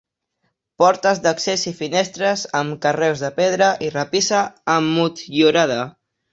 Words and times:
Portes 0.83 1.21
d'accés 1.25 1.65
i 1.73 1.73
finestres 1.81 2.47
amb 2.61 2.79
carreus 2.87 3.23
de 3.27 3.31
pedra 3.43 3.71
i 3.89 3.93
rapissa 3.99 4.43
emmotllurada. 4.81 5.81